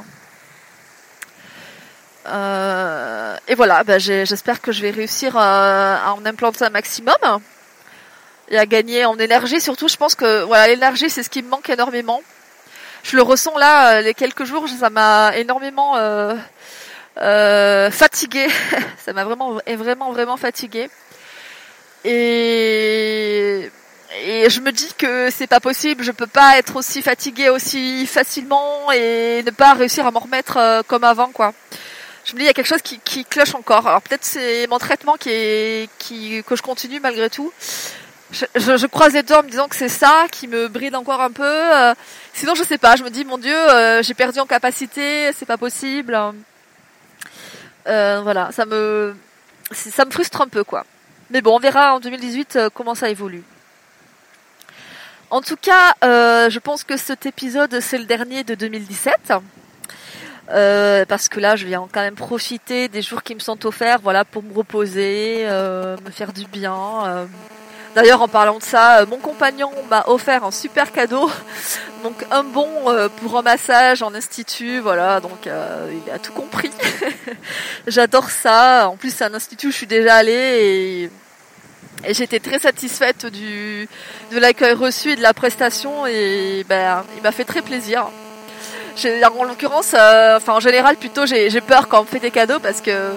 Euh, 2.26 3.36
et 3.48 3.54
voilà, 3.54 3.82
ben 3.84 3.98
j'espère 3.98 4.60
que 4.60 4.70
je 4.70 4.82
vais 4.82 4.90
réussir 4.90 5.36
à, 5.38 6.14
en 6.14 6.24
implanter 6.26 6.66
un 6.66 6.70
maximum 6.70 7.16
et 8.50 8.58
à 8.58 8.66
gagner 8.66 9.06
en 9.06 9.18
énergie. 9.18 9.62
Surtout, 9.62 9.88
je 9.88 9.96
pense 9.96 10.14
que 10.14 10.42
voilà, 10.42 10.68
l'énergie, 10.68 11.08
c'est 11.08 11.22
ce 11.22 11.30
qui 11.30 11.42
me 11.42 11.48
manque 11.48 11.70
énormément. 11.70 12.20
Je 13.02 13.16
le 13.16 13.22
ressens 13.22 13.56
là, 13.56 13.94
euh, 13.94 14.00
les 14.02 14.12
quelques 14.12 14.44
jours, 14.44 14.68
ça 14.68 14.90
m'a 14.90 15.34
énormément 15.38 15.94
euh, 17.20 17.90
fatigué. 17.90 18.48
ça 19.04 19.12
m'a 19.12 19.24
vraiment, 19.24 19.58
vraiment, 19.66 20.12
vraiment 20.12 20.36
fatigué. 20.36 20.88
Et 22.04 23.70
et 24.22 24.50
je 24.50 24.60
me 24.60 24.72
dis 24.72 24.92
que 24.98 25.30
c'est 25.30 25.46
pas 25.46 25.60
possible, 25.60 26.02
je 26.02 26.10
peux 26.10 26.26
pas 26.26 26.58
être 26.58 26.74
aussi 26.76 27.00
fatiguée 27.00 27.48
aussi 27.48 28.06
facilement 28.06 28.90
et 28.90 29.42
ne 29.46 29.50
pas 29.52 29.74
réussir 29.74 30.04
à 30.04 30.10
m'en 30.10 30.20
remettre 30.20 30.56
euh, 30.56 30.82
comme 30.86 31.04
avant 31.04 31.28
quoi 31.28 31.52
je 32.24 32.32
me 32.32 32.38
dis 32.38 32.44
il 32.44 32.46
y 32.46 32.50
a 32.50 32.52
quelque 32.52 32.66
chose 32.66 32.82
qui, 32.82 32.98
qui 32.98 33.24
cloche 33.24 33.54
encore. 33.54 33.86
Alors 33.86 34.02
peut-être 34.02 34.24
c'est 34.24 34.66
mon 34.66 34.78
traitement 34.78 35.16
qui 35.16 35.30
est 35.30 35.88
qui 35.98 36.42
que 36.44 36.54
je 36.54 36.62
continue 36.62 37.00
malgré 37.00 37.30
tout. 37.30 37.52
Je, 38.32 38.44
je, 38.54 38.86
croise 38.86 39.14
les 39.14 39.22
doigts 39.22 39.40
en 39.40 39.42
me 39.42 39.48
disant 39.48 39.66
que 39.66 39.74
c'est 39.74 39.88
ça 39.88 40.26
qui 40.30 40.46
me 40.46 40.68
bride 40.68 40.94
encore 40.94 41.20
un 41.20 41.32
peu. 41.32 41.42
Euh, 41.44 41.94
sinon 42.34 42.54
je 42.54 42.62
sais 42.62 42.78
pas. 42.78 42.96
Je 42.96 43.04
me 43.04 43.10
dis 43.10 43.24
mon 43.24 43.38
Dieu, 43.38 43.56
j'ai 44.02 44.14
perdu 44.14 44.38
en 44.38 44.46
capacité, 44.46 45.32
c'est 45.32 45.46
pas 45.46 45.56
possible. 45.56 46.14
Euh, 47.86 48.20
voilà, 48.22 48.50
ça 48.52 48.66
me 48.66 49.14
ça 49.72 50.04
me 50.04 50.10
frustre 50.10 50.40
un 50.40 50.48
peu 50.48 50.64
quoi. 50.64 50.84
Mais 51.30 51.42
bon, 51.42 51.56
on 51.56 51.58
verra 51.58 51.94
en 51.94 52.00
2018 52.00 52.58
comment 52.74 52.94
ça 52.94 53.08
évolue. 53.08 53.44
En 55.30 55.40
tout 55.40 55.56
cas, 55.56 55.94
je 56.02 56.58
pense 56.58 56.82
que 56.82 56.96
cet 56.96 57.26
épisode 57.26 57.80
c'est 57.80 57.98
le 57.98 58.04
dernier 58.04 58.42
de 58.44 58.54
2017. 58.54 59.32
Euh, 60.52 61.04
parce 61.06 61.28
que 61.28 61.38
là, 61.38 61.56
je 61.56 61.66
viens 61.66 61.86
quand 61.92 62.00
même 62.00 62.16
profiter 62.16 62.88
des 62.88 63.02
jours 63.02 63.22
qui 63.22 63.34
me 63.34 63.40
sont 63.40 63.66
offerts, 63.66 64.00
voilà, 64.02 64.24
pour 64.24 64.42
me 64.42 64.52
reposer, 64.52 65.44
euh, 65.44 65.96
me 66.04 66.10
faire 66.10 66.32
du 66.32 66.44
bien. 66.46 67.28
Euh. 67.90 67.94
D'ailleurs, 67.94 68.22
en 68.22 68.28
parlant 68.28 68.58
de 68.58 68.62
ça, 68.62 69.04
mon 69.06 69.18
compagnon 69.18 69.70
m'a 69.88 70.04
offert 70.06 70.44
un 70.44 70.50
super 70.50 70.92
cadeau, 70.92 71.30
donc 72.02 72.14
un 72.30 72.44
bon 72.44 72.68
pour 73.16 73.38
un 73.38 73.42
massage 73.42 74.02
en 74.02 74.14
institut, 74.14 74.80
voilà, 74.80 75.20
donc 75.20 75.46
il 75.46 76.12
a 76.12 76.18
tout 76.18 76.32
compris. 76.32 76.70
J'adore 77.86 78.30
ça. 78.30 78.88
En 78.88 78.96
plus, 78.96 79.14
c'est 79.14 79.24
un 79.24 79.34
institut 79.34 79.68
où 79.68 79.70
je 79.70 79.76
suis 79.76 79.86
déjà 79.86 80.16
allée 80.16 81.10
et, 82.04 82.14
j'étais 82.14 82.40
très 82.40 82.58
satisfaite 82.58 83.26
de 83.26 83.86
l'accueil 84.38 84.72
reçu 84.72 85.10
et 85.10 85.16
de 85.16 85.22
la 85.22 85.34
prestation 85.34 86.06
et 86.06 86.64
ben, 86.66 87.04
il 87.16 87.22
m'a 87.22 87.32
fait 87.32 87.44
très 87.44 87.60
plaisir 87.60 88.10
en 89.38 89.44
l'occurrence, 89.44 89.94
euh, 89.94 90.36
enfin 90.36 90.54
en 90.54 90.60
général 90.60 90.96
plutôt 90.96 91.26
j'ai 91.26 91.60
peur 91.60 91.88
quand 91.88 92.00
on 92.00 92.02
me 92.02 92.08
fait 92.08 92.18
des 92.18 92.30
cadeaux 92.30 92.58
parce 92.58 92.80
que 92.80 93.12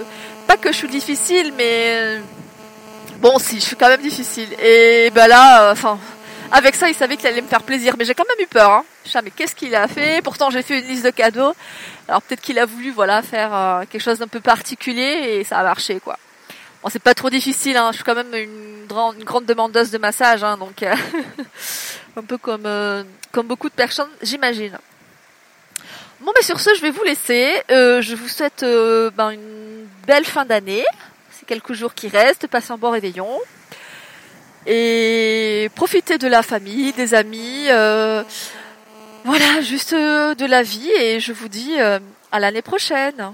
pas 0.47 0.57
que 0.57 0.71
je 0.71 0.77
suis 0.77 0.87
difficile, 0.87 1.53
mais 1.57 2.21
bon 3.23 3.39
si, 3.39 3.55
je 3.55 3.65
suis 3.65 3.75
quand 3.77 3.87
même 3.87 4.01
difficile. 4.01 4.49
Et 4.61 5.09
ben 5.15 5.27
là, 5.27 5.69
euh, 5.69 5.71
enfin 5.71 5.97
avec 6.51 6.75
ça, 6.75 6.89
il 6.89 6.93
savait 6.93 7.17
qu'il 7.17 7.25
allait 7.25 7.41
me 7.41 7.47
faire 7.47 7.63
plaisir, 7.63 7.95
mais 7.97 8.05
j'ai 8.05 8.13
quand 8.13 8.25
même 8.27 8.45
eu 8.45 8.47
peur. 8.47 8.69
Hein. 8.69 8.85
Je 9.05 9.17
mais 9.23 9.31
qu'est-ce 9.31 9.55
qu'il 9.55 9.73
a 9.73 9.87
fait? 9.87 10.21
Pourtant, 10.21 10.51
j'ai 10.51 10.61
fait 10.61 10.79
une 10.79 10.85
liste 10.85 11.03
de 11.05 11.09
cadeaux. 11.09 11.53
Alors 12.07 12.21
peut-être 12.21 12.41
qu'il 12.41 12.59
a 12.59 12.65
voulu, 12.65 12.91
voilà, 12.91 13.23
faire 13.23 13.55
euh, 13.55 13.83
quelque 13.89 14.01
chose 14.01 14.19
d'un 14.19 14.27
peu 14.27 14.41
particulier 14.41 15.37
et 15.39 15.43
ça 15.45 15.57
a 15.57 15.63
marché, 15.63 15.99
quoi. 15.99 16.19
Bon, 16.83 16.89
c'est 16.89 17.01
pas 17.01 17.15
trop 17.15 17.29
difficile. 17.29 17.77
Hein. 17.77 17.89
Je 17.91 17.95
suis 17.95 18.03
quand 18.03 18.13
même 18.13 18.35
une, 18.35 18.85
grande, 18.87 19.15
une 19.17 19.45
demandeuse 19.45 19.89
de 19.89 19.97
massage, 19.97 20.43
hein, 20.43 20.57
donc 20.57 20.83
euh, 20.83 20.93
un 22.17 22.23
peu 22.23 22.37
comme 22.37 22.67
comme 23.31 23.47
beaucoup 23.47 23.69
de 23.69 23.73
personnes, 23.73 24.11
j'imagine. 24.21 24.77
Bon, 26.21 26.31
mais 26.35 26.43
sur 26.43 26.59
ce, 26.59 26.75
je 26.75 26.81
vais 26.81 26.91
vous 26.91 27.03
laisser. 27.03 27.63
je 27.69 28.15
vous 28.15 28.27
souhaite 28.27 28.63
ben, 29.17 29.31
une 29.31 29.87
belle 30.05 30.25
fin 30.25 30.45
d'année. 30.45 30.85
Quelques 31.45 31.73
jours 31.73 31.93
qui 31.93 32.07
restent. 32.07 32.47
Passez 32.47 32.71
un 32.71 32.77
bon 32.77 32.91
réveillon 32.91 33.29
et 34.65 35.69
profitez 35.75 36.17
de 36.17 36.27
la 36.27 36.41
famille, 36.41 36.93
des 36.93 37.13
amis. 37.13 37.67
Voilà, 39.25 39.61
juste 39.61 39.93
euh, 39.93 40.35
de 40.35 40.45
la 40.45 40.63
vie 40.63 40.89
et 40.99 41.21
je 41.21 41.31
vous 41.31 41.47
dis 41.47 41.79
euh, 41.79 41.99
à 42.33 42.41
l'année 42.41 42.61
prochaine. 42.61 43.33